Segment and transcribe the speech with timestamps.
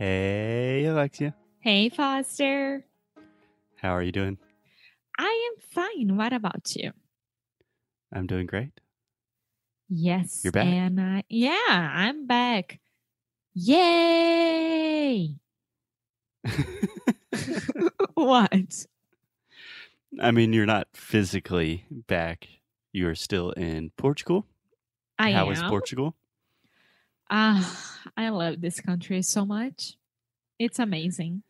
[0.00, 1.34] Hey, Alexia.
[1.58, 2.86] Hey, Foster.
[3.76, 4.38] How are you doing?
[5.18, 6.16] I am fine.
[6.16, 6.92] What about you?
[8.10, 8.72] I'm doing great.
[9.90, 10.40] Yes.
[10.42, 10.64] You're back?
[10.64, 12.80] And I, yeah, I'm back.
[13.52, 15.36] Yay!
[18.14, 18.86] what?
[20.18, 22.48] I mean, you're not physically back.
[22.90, 24.46] You're still in Portugal.
[25.18, 25.52] I How am.
[25.52, 26.16] is Portugal?
[27.30, 29.94] Ah, I love this country so much.
[30.58, 31.42] It's amazing.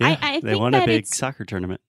[0.00, 1.80] Yeah, I they think won a big it's- soccer tournament.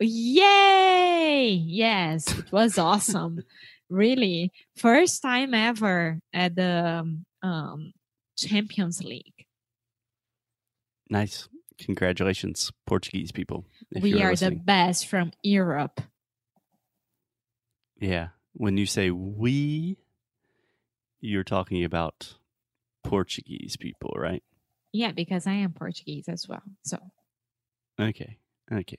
[0.00, 1.50] Yay!
[1.50, 3.42] Yes, it was awesome.
[3.90, 7.92] Really, first time ever at the um, um,
[8.36, 9.46] Champions League.
[11.10, 11.48] Nice.
[11.78, 13.64] Congratulations, Portuguese people.
[14.00, 14.58] we are listening.
[14.58, 16.00] the best from Europe.
[18.00, 18.28] Yeah.
[18.52, 19.96] When you say we,
[21.20, 22.34] you're talking about
[23.04, 24.42] Portuguese people, right?
[24.92, 26.62] Yeah, because I am Portuguese as well.
[26.82, 26.98] So
[28.00, 28.38] Okay.
[28.72, 28.98] Okay.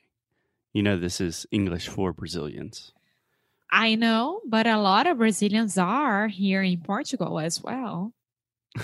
[0.73, 2.93] You know, this is English for Brazilians.
[3.71, 8.13] I know, but a lot of Brazilians are here in Portugal as well.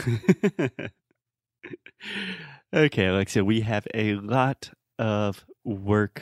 [2.73, 6.21] okay, Alexia, we have a lot of work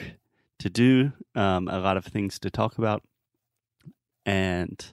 [0.60, 3.02] to do, um, a lot of things to talk about.
[4.24, 4.84] And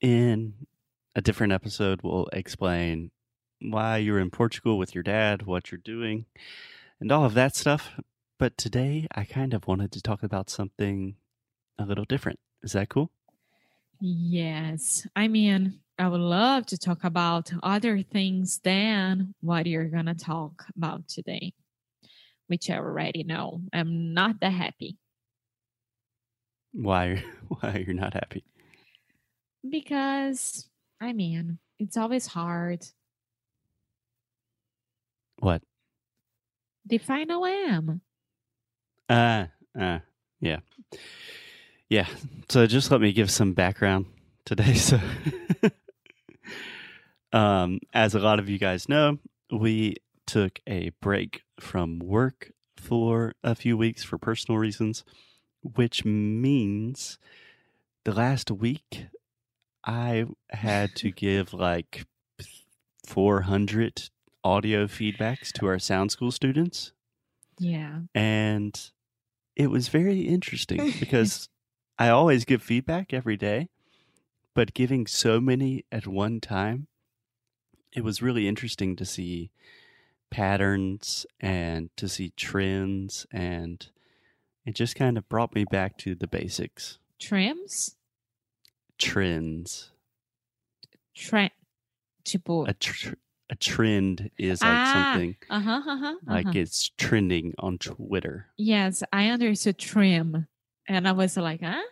[0.00, 0.54] in
[1.14, 3.10] a different episode, we'll explain
[3.60, 6.26] why you're in Portugal with your dad, what you're doing,
[7.00, 7.92] and all of that stuff.
[8.38, 11.16] But today, I kind of wanted to talk about something
[11.78, 12.40] a little different.
[12.62, 13.10] Is that cool?
[14.00, 15.06] Yes.
[15.14, 20.14] I mean, I would love to talk about other things than what you're going to
[20.14, 21.54] talk about today,
[22.48, 23.62] which I already know.
[23.72, 24.98] I'm not that happy
[26.72, 28.44] Why, why you're not happy?
[29.68, 30.68] because,
[31.02, 32.86] I mean, it's always hard.
[35.40, 35.62] What?
[36.86, 38.00] Define am.
[39.08, 39.46] Uh,
[39.78, 39.98] uh,
[40.40, 40.60] yeah.
[41.88, 42.06] Yeah.
[42.48, 44.06] So just let me give some background
[44.44, 44.74] today.
[44.74, 45.00] So,
[47.32, 49.18] um, as a lot of you guys know,
[49.50, 49.96] we
[50.26, 55.02] took a break from work for a few weeks for personal reasons,
[55.62, 57.18] which means
[58.04, 59.06] the last week
[59.84, 62.06] I had to give like
[63.06, 64.10] 400
[64.44, 66.92] audio feedbacks to our sound school students
[67.58, 68.00] Yeah.
[68.14, 68.90] and
[69.54, 71.48] it was very interesting because
[71.98, 73.68] I always give feedback every day,
[74.54, 76.86] but giving so many at one time,
[77.92, 79.50] it was really interesting to see
[80.30, 83.86] patterns and to see trends, and
[84.64, 86.98] it just kind of brought me back to the basics.
[87.20, 87.96] Trims?
[89.02, 89.90] Trends.
[91.14, 91.50] Trend.
[92.24, 92.68] Tipo.
[92.68, 93.14] A tr-
[93.50, 95.82] a trend is like Ah, something Uh huh.
[95.86, 96.14] Uh huh.
[96.26, 98.46] like it's trending on Twitter.
[98.56, 100.46] Yes, I understood trim.
[100.88, 101.82] And I was like, huh?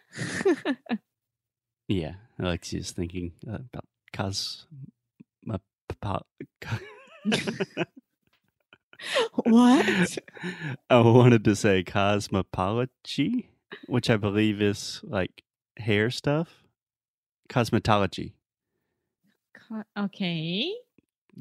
[1.88, 4.66] Yeah, Alexia's thinking about cosmo.
[9.44, 10.18] what?
[10.90, 13.46] I wanted to say cosmopology,
[13.86, 15.42] which I believe is like
[15.76, 16.64] hair stuff.
[17.50, 18.32] Cosmetology.
[19.68, 20.72] Co- Okay.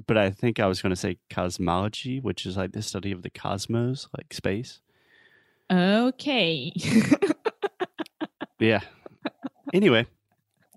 [0.07, 3.21] But I think I was going to say cosmology, which is like the study of
[3.21, 4.81] the cosmos, like space.
[5.71, 6.73] Okay.
[8.59, 8.81] Yeah.
[9.73, 10.05] Anyway,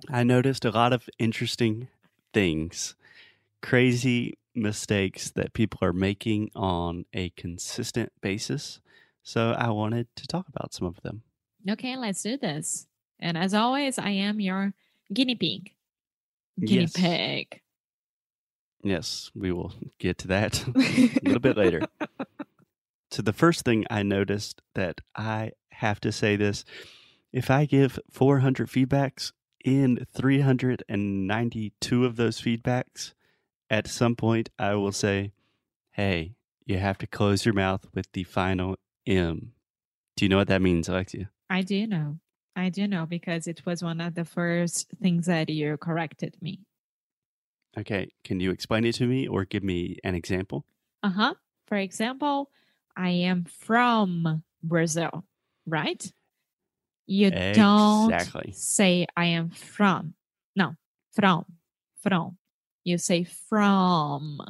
[0.09, 1.89] I noticed a lot of interesting
[2.33, 2.95] things,
[3.61, 8.81] crazy mistakes that people are making on a consistent basis.
[9.25, 11.23] So I wanted to talk about some of them.
[11.69, 12.87] okay, let's do this.
[13.19, 14.75] And as always, I am your
[15.13, 15.71] guinea pig.
[16.61, 16.93] Guinea Yes.
[16.93, 17.61] pig.
[18.85, 21.87] Yes, we will get to that a little bit later.
[23.11, 26.65] So the first thing I noticed that I have to say this,
[27.33, 29.33] if I give 400 feedbacks
[29.65, 33.13] in 392 of those feedbacks,
[33.71, 35.33] at some point I will say,
[35.93, 39.53] "Hey, you have to close your mouth with the final M."
[40.17, 41.31] Do you know what that means, Alexia?
[41.49, 42.19] I do know.
[42.55, 46.61] I do know because it was one of the first things that you corrected me.
[47.79, 50.67] Okay, can you explain it to me or give me an example?
[51.03, 51.35] Uh huh.
[51.67, 52.51] For example,
[52.97, 55.25] I am from Brazil,
[55.67, 56.13] right?
[57.07, 58.15] You don't
[58.55, 60.15] say I am from.
[60.55, 60.77] No,
[61.13, 61.47] from,
[62.03, 62.37] from.
[62.85, 64.41] You say from.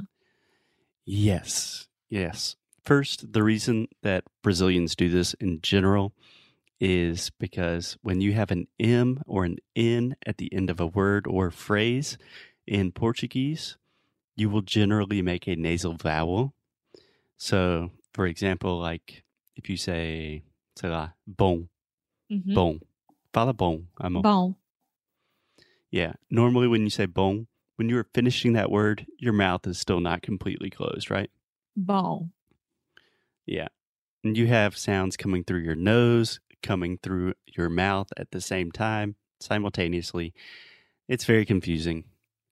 [1.04, 2.56] Yes, yes.
[2.84, 6.12] First, the reason that Brazilians do this in general
[6.84, 10.86] is because when you have an M or an N at the end of a
[10.86, 12.18] word or phrase
[12.66, 13.76] in Portuguese,
[14.34, 16.54] you will generally make a nasal vowel
[17.36, 19.24] So, for example, like
[19.56, 20.42] if you say,
[20.76, 21.68] sei lá, bom,
[22.30, 22.54] Mhm.
[22.54, 22.80] bom,
[23.32, 24.22] fala bom, amor.
[24.22, 24.56] Bom.
[25.90, 26.14] Yeah.
[26.30, 27.46] Normally, when you say bom,
[27.76, 31.30] when you're finishing that word, your mouth is still not completely closed, right?
[31.76, 32.32] Bom.
[33.46, 33.68] Yeah.
[34.24, 38.72] And you have sounds coming through your nose, coming through your mouth at the same
[38.72, 40.32] time, simultaneously.
[41.08, 42.04] It's very confusing.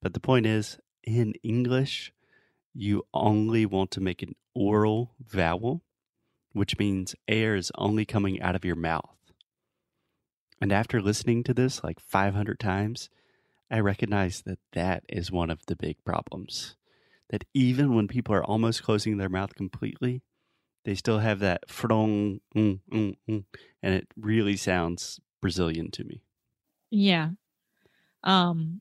[0.03, 2.13] But the point is, in English,
[2.75, 5.83] you only want to make an oral vowel,
[6.53, 9.17] which means air is only coming out of your mouth.
[10.61, 13.09] And after listening to this like 500 times,
[13.71, 16.77] I recognize that that is one of the big problems.
[17.31, 20.23] That even when people are almost closing their mouth completely,
[20.85, 23.45] they still have that frong, mm, mm, mm,
[23.83, 26.23] and it really sounds Brazilian to me.
[26.91, 27.31] Yeah.
[28.25, 28.81] Um,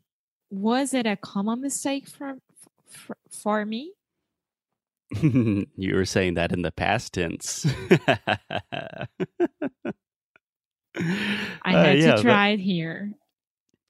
[0.49, 2.35] was it a common mistake for
[2.87, 3.93] for, for me?
[5.21, 7.65] you were saying that in the past tense.
[8.15, 9.07] I
[11.65, 13.13] Uh, had yeah, to try it here.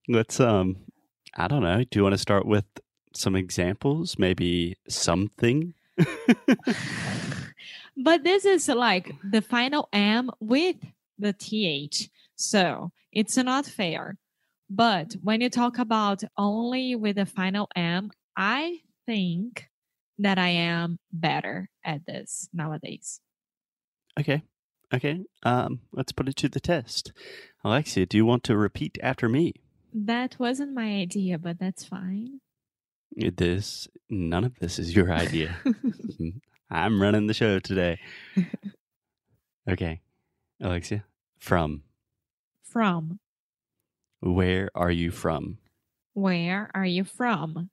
[0.07, 0.77] Let's um,
[1.35, 1.83] I don't know.
[1.83, 2.65] Do you want to start with
[3.13, 4.17] some examples?
[4.17, 5.73] Maybe something.
[8.03, 10.77] but this is like the final M with
[11.17, 12.09] the TH.
[12.35, 14.17] So it's not fair.
[14.69, 19.69] But when you talk about only with the final M, I think
[20.19, 23.19] that I am better at this nowadays.
[24.19, 24.43] Okay.
[24.93, 25.21] Okay.
[25.43, 27.11] Um, let's put it to the test.
[27.63, 29.53] Alexia, do you want to repeat after me?
[29.93, 32.41] That wasn't my idea, but that's fine.
[33.15, 35.57] This none of this is your idea.
[36.71, 37.99] I'm running the show today.
[39.69, 40.01] Okay.
[40.61, 41.03] Alexia,
[41.37, 41.83] from
[42.63, 43.19] from.
[44.19, 45.59] where are you from?
[46.13, 47.69] Where are you from?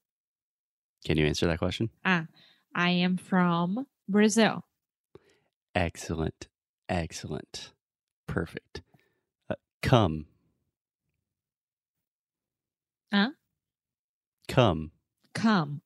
[1.07, 1.89] Can you answer that question?
[2.05, 2.27] Ah,
[2.75, 4.65] I am from Brazil.
[5.75, 6.49] Excellent.
[6.89, 7.73] Excellent.
[8.27, 8.83] Perfect.
[9.49, 10.27] Uh, come.
[13.11, 13.31] Huh?
[14.49, 14.91] Come.
[15.35, 15.81] Come.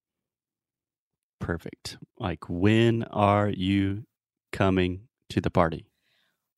[1.41, 1.99] Perfect.
[2.19, 4.05] Like, when are you
[4.53, 5.87] coming to the party?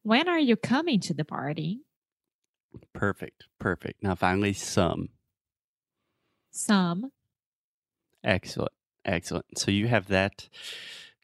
[0.02, 1.81] When are you coming to the party?
[2.93, 3.46] Perfect.
[3.58, 4.02] Perfect.
[4.02, 5.11] Now, finally, some.
[6.50, 7.12] Some.
[8.25, 8.73] Excellent.
[9.05, 9.58] Excellent.
[9.58, 10.49] So you have that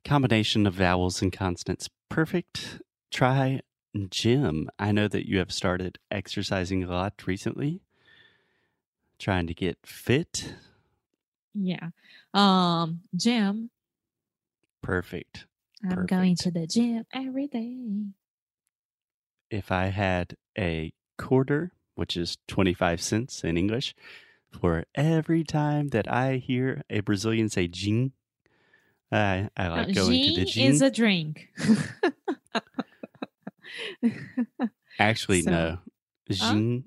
[0.04, 1.88] combination of vowels and consonants.
[2.08, 2.80] Perfect.
[3.10, 3.60] Try
[4.10, 4.68] gym.
[4.78, 7.80] I know that you have started exercising a lot recently,
[9.18, 10.54] trying to get fit.
[11.60, 11.90] Yeah.
[12.34, 13.70] Um, gym.
[14.82, 15.46] Perfect.
[15.88, 17.76] I'm going to the gym every day.
[19.50, 23.94] If I had a quarter, which is 25 cents in English,
[24.50, 28.12] for every time that I hear a Brazilian say gin,
[29.10, 30.72] I, I like Uh, going to the gin gym.
[30.74, 31.48] is a drink.
[34.98, 35.78] Actually, So- no.
[36.30, 36.84] Gin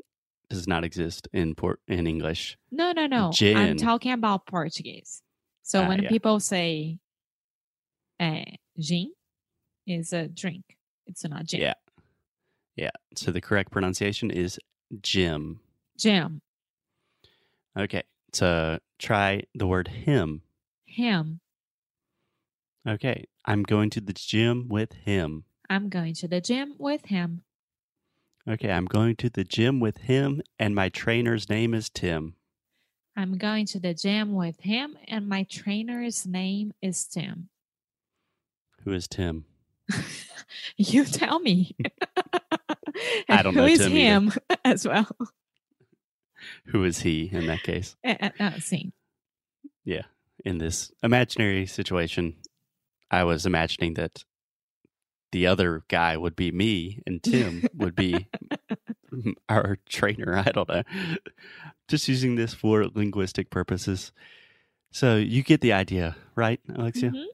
[0.51, 2.57] does not exist in port in English.
[2.71, 3.31] no, no, no.
[3.41, 5.21] I'm talking about Portuguese.
[5.63, 6.09] So Ah, when yeah.
[6.09, 6.99] people say
[8.19, 8.43] eh,
[8.79, 9.11] gin
[9.87, 10.63] is a drink,
[11.07, 11.61] it's not gin.
[11.61, 11.73] Yeah.
[12.75, 12.91] Yeah.
[13.15, 14.59] So the correct pronunciation is
[15.01, 15.59] gym.
[15.97, 16.41] Gym.
[17.77, 18.03] Okay.
[18.33, 20.41] So try the word him.
[20.85, 21.39] Him.
[22.87, 23.25] Okay.
[23.45, 25.45] I'm going to the gym with him.
[25.69, 27.43] I'm going to the gym with him.
[28.47, 28.71] Okay.
[28.71, 32.35] I'm going to the gym with him, and my trainer's name is Tim.
[33.15, 37.49] I'm going to the gym with him, and my trainer's name is Tim.
[38.83, 39.45] Who is Tim?
[40.77, 41.75] you tell me.
[43.29, 43.99] I don't who know is Tim either.
[43.99, 44.33] him
[44.65, 45.15] as well?
[46.67, 47.95] Who is he in that case?
[48.03, 48.93] Uh, uh, uh, sim.
[50.43, 52.35] In this imaginary situation,
[53.11, 54.23] I was imagining that
[55.31, 58.27] the other guy would be me and Tim would be
[59.49, 60.37] our trainer.
[60.37, 60.83] I don't know.
[61.87, 64.11] Just using this for linguistic purposes.
[64.91, 67.11] So you get the idea, right, Alexia?
[67.11, 67.25] Mhm.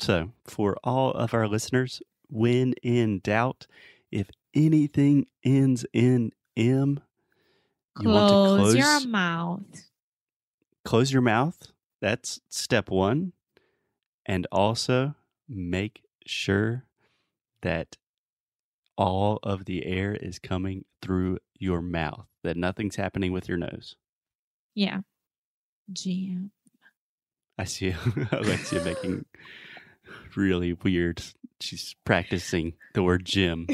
[0.00, 3.66] So for all of our listeners, when in doubt,
[4.12, 7.00] if anything ends in M,
[8.00, 9.60] you want to close your mouth.
[10.84, 11.72] close your mouth.
[12.00, 13.32] That's step one.
[14.24, 15.14] And also
[15.48, 16.84] make sure
[17.62, 17.96] that
[18.96, 23.96] all of the air is coming through your mouth, that nothing's happening with your nose.
[24.74, 25.00] Yeah.
[25.92, 26.50] Gym.
[27.56, 27.94] I see
[28.32, 29.24] Alexia making
[30.36, 31.22] really weird.
[31.60, 33.66] She's practicing the word gym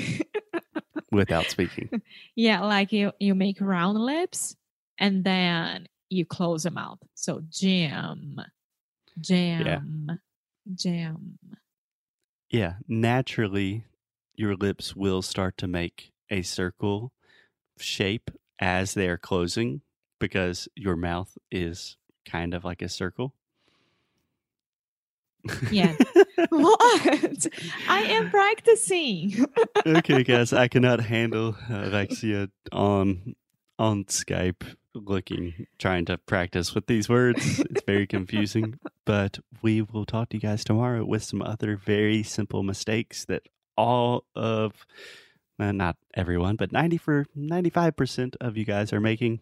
[1.11, 1.91] without speaking.
[2.37, 4.57] Yeah, like you you make round lips
[4.99, 6.99] and then you close the mouth.
[7.15, 8.41] So gym.
[9.21, 10.19] Jam.
[10.75, 11.39] Jam.
[12.55, 13.85] Yeah, naturally
[14.37, 17.13] your lips will start to make a circle
[17.79, 18.31] shape
[18.61, 19.81] as they're closing
[20.21, 23.35] because your mouth is kind of like a circle.
[25.73, 25.97] Yeah.
[26.51, 27.47] what?
[27.89, 29.47] I am practicing.
[29.85, 33.35] okay, guys, I cannot handle Alexia on
[33.81, 34.63] on Skype
[34.95, 37.59] looking trying to practice with these words.
[37.59, 42.23] It's very confusing, but we will talk to you guys tomorrow with some other very
[42.23, 44.87] simple mistakes that all of
[45.59, 49.41] uh, not everyone, but 90 for 95% of you guys are making.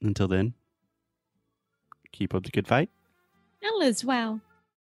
[0.00, 0.54] Until then,
[2.12, 2.90] keep up the good fight.
[3.64, 4.40] All is well.